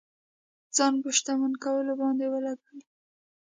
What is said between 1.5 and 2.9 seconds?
کولو باندې ولګولې.